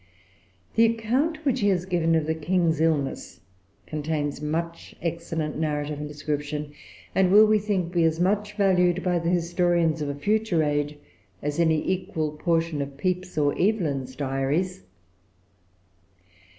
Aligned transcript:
The 0.73 0.85
account 0.85 1.45
which 1.45 1.59
she 1.59 1.67
has 1.69 1.85
given 1.85 2.15
of 2.15 2.25
the 2.25 2.33
King's 2.33 2.81
illness 2.81 3.39
contains 3.85 4.41
much 4.41 4.95
excellent 4.99 5.59
narrative 5.59 5.99
and 5.99 6.07
description, 6.07 6.73
and 7.13 7.31
will, 7.31 7.45
we 7.45 7.59
think, 7.59 7.91
be 7.93 8.03
as 8.03 8.19
much 8.19 8.53
valued 8.53 9.03
by 9.03 9.19
the 9.19 9.29
historians 9.29 10.01
of 10.01 10.09
a 10.09 10.15
future 10.15 10.63
age 10.63 10.97
as 11.43 11.59
any 11.59 11.87
equal 11.87 12.31
portion 12.31 12.81
of 12.81 12.97
Pepys's 12.97 13.37
or 13.37 13.53
Evelyn's 13.59 14.15
Diaries. 14.15 14.85